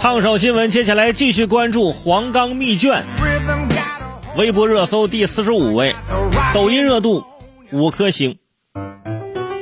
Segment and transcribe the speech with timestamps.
[0.00, 3.04] 烫手新闻，接下来继续关注黄冈密卷。
[4.36, 5.94] 微博热搜第四十五位，
[6.54, 7.24] 抖音热度
[7.72, 8.38] 五颗星。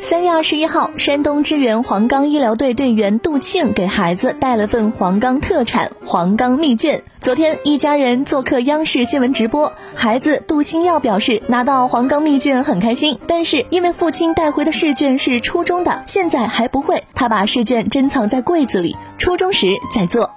[0.08, 7.02] 三月二十一号，山东支援黄冈医疗队队员杜庆给孩子带了份黄冈特产黄冈密卷。
[7.18, 20.30] 昨天，一家人做客央视新闻直播，孩子杜星耀表示拿到黄冈密卷很开心，但是因为父亲带回的试卷是初中的，现在还不会，他把试卷珍藏在柜子里，初中时再做。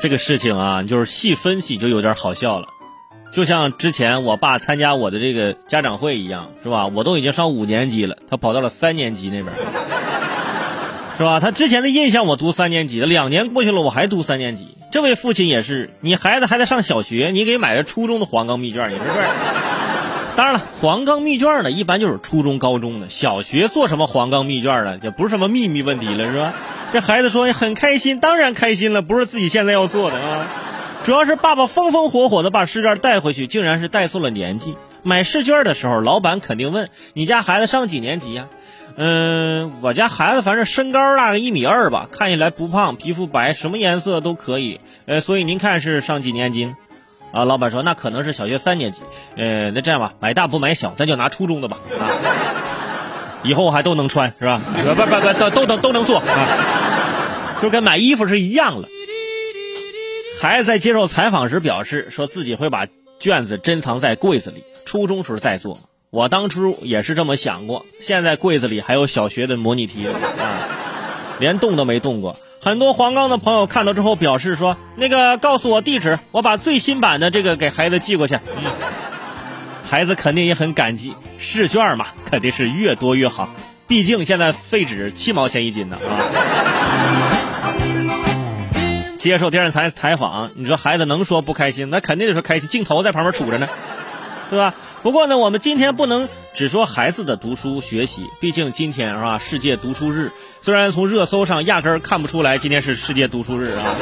[0.00, 2.68] 这个事情啊，就是细分析就有点好笑了。
[3.34, 6.86] 就像之前我爸参加我的这个家长会一样，是吧？
[6.86, 9.46] 我都已经上五年级了，他跑到了三年级那边，
[11.18, 11.40] 是吧？
[11.40, 14.76] 他之前的印象我读三年级，两年过去了我还读三年级。
[14.92, 19.14] 这位父亲也是，你孩子还在上小学，你给买了初中的黄冈密卷，你说是？
[20.36, 25.00] 当然了，黄冈密卷呢，一般就是初中、高中的，小学做什么黄冈密卷呢？
[25.02, 26.54] 也不是什么秘密问题了，是吧？
[26.92, 30.46] 这孩子说很开心，当然开心了，不是自己现在要做的啊。
[31.04, 34.74] 主要是爸爸风风火火的把试卷带回去，竟然是带错了年纪。
[35.02, 38.48] 买试卷的时候，老板肯定问你家孩子上几年级呀？
[38.96, 44.80] 嗯，我家孩子反正身高大概一米二吧，看起来不胖，皮肤白，什么颜色都可以。
[45.04, 46.74] 呃，所以您看是上几年级？
[47.32, 49.02] 啊，老板说那可能是小学三年级。
[49.36, 51.76] 呃，那这样吧，买大不买小，咱就拿初中的吧。
[52.00, 52.08] 啊，
[53.44, 54.58] 以后还都能穿是吧？
[54.74, 58.88] 不不不，都都能都能做啊，就跟买衣服是一样了。
[60.40, 62.86] 孩子在接受采访时表示，说自己会把
[63.18, 65.78] 卷子珍藏在柜子里，初中时候再做。
[66.10, 70.14] 我当初也是这么想过，现在柜子里还有小学的模拟题啊，
[71.40, 72.36] 连动都没动过。
[72.60, 78.34] 很多黄冈的朋友看到之后表示说，那个告诉我地址，我把最新版的这个给孩子寄过去。
[78.56, 78.72] 嗯，
[79.82, 83.48] 孩子肯定也很感激，试卷嘛，肯定是越多越好，
[83.86, 86.93] 毕竟现在废纸七毛钱一斤呢啊。
[89.24, 91.88] 接受电视台采访，你说孩子能说不开心？
[91.88, 92.68] 那肯定得说开心。
[92.68, 93.70] 镜头在旁边杵着呢，
[94.50, 94.74] 对吧？
[95.02, 99.38] 不过呢，我们今天不能只说孩子的读书学习，毕竟今天是吧？
[99.38, 100.30] 世界读书日。
[100.60, 103.96] 虽然从热搜上压根儿看不出来今天是世界读书日啊，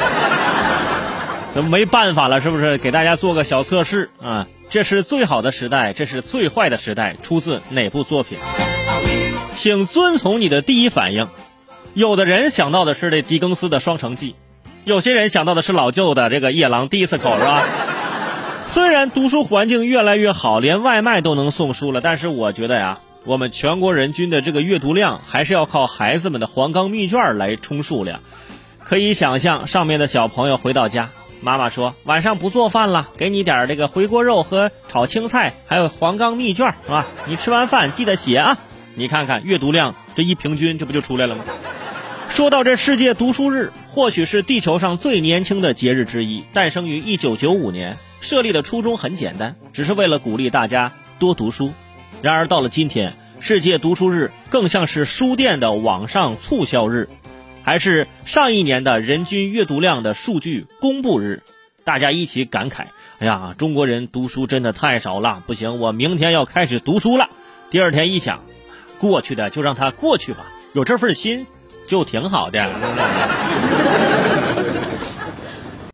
[1.55, 2.77] 那没办法了，是不是？
[2.77, 4.47] 给大家做个小测试啊！
[4.69, 8.39] 这是最好的时代，这是最坏的时代，出自哪部作品？
[9.53, 11.29] 请遵从你的第一反应。
[11.93, 14.31] 有的人想到的是这狄更斯的《双城记》。
[14.85, 17.63] 有些人想到的是老旧的这个夜郎第一次口是吧？
[18.67, 28.19] 虽然读书环境越来越好，连外卖都能送书了，但是我觉得呀，我们全国人均的这个阅读量还是要靠孩子们的黄冈密卷来充数量。
[28.83, 37.07] 可以想象，上面的小朋友回到家，妈妈说晚上不做饭了，给你点这个回锅肉和炒青菜，还有黄冈密卷是吧？
[37.25, 38.57] 你吃完饭记得写啊！
[38.95, 41.45] 你看看阅读量这一平均，这不就出来了吗？
[42.33, 46.43] 说到这世界读书日，或许是地球上最年轻的节日之一。
[46.51, 51.73] 诞生于一九九五年，设立的初衷很简单，只是为了鼓励大家多读书。
[52.23, 57.07] 然而到了今天，世界读书日更像是书店的网上促销日，
[57.61, 61.43] 还是上一年的人均阅读量的数据公布日。
[61.83, 62.85] 大家一起感慨：
[63.19, 67.29] 哎呀，中国人读书真的太少了，不行，我明天要开始读书了。
[67.69, 68.43] 第二天一想，
[68.97, 71.45] 过去的就让它过去吧，有这份心。
[71.85, 72.63] 就挺好的。